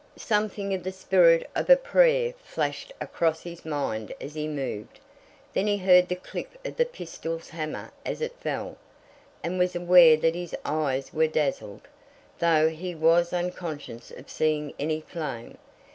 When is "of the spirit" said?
0.73-1.47